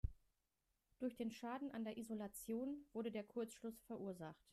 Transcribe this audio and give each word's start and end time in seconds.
Durch 0.97 1.15
den 1.15 1.29
Schaden 1.29 1.69
an 1.69 1.83
der 1.83 1.99
Isolation 1.99 2.87
wurde 2.91 3.11
der 3.11 3.21
Kurzschluss 3.23 3.79
verursacht. 3.83 4.43